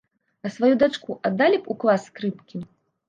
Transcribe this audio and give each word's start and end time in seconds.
А 0.47 0.51
сваю 0.55 0.71
дачку 0.83 1.17
аддалі 1.29 1.61
б 1.67 1.73
у 1.75 1.77
клас 1.85 2.09
скрыпкі? 2.11 2.57